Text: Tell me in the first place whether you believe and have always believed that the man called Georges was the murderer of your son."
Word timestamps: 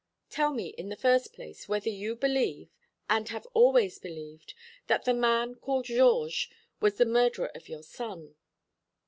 Tell 0.31 0.51
me 0.51 0.69
in 0.79 0.89
the 0.89 0.95
first 0.95 1.31
place 1.31 1.69
whether 1.69 1.91
you 1.91 2.15
believe 2.15 2.73
and 3.07 3.29
have 3.29 3.45
always 3.53 3.99
believed 3.99 4.55
that 4.87 5.05
the 5.05 5.13
man 5.13 5.53
called 5.53 5.85
Georges 5.85 6.47
was 6.79 6.95
the 6.95 7.05
murderer 7.05 7.51
of 7.53 7.69
your 7.69 7.83
son." 7.83 8.33